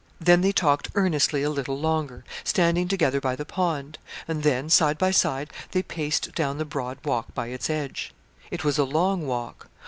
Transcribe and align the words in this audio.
Then 0.19 0.41
they 0.41 0.51
talked 0.51 0.89
earnestly 0.95 1.43
a 1.43 1.51
little 1.51 1.79
longer, 1.79 2.23
standing 2.43 2.87
together 2.87 3.21
by 3.21 3.35
the 3.35 3.45
pond; 3.45 3.99
and 4.27 4.41
then, 4.41 4.67
side 4.67 4.97
by 4.97 5.11
side, 5.11 5.53
they 5.73 5.83
paced 5.83 6.33
down 6.33 6.57
the 6.57 6.65
broad 6.65 6.97
walk 7.05 7.35
by 7.35 7.49
its 7.49 7.69
edge. 7.69 8.11
It 8.49 8.63
was 8.63 8.79
a 8.79 8.83
long 8.83 9.27
walk. 9.27 9.69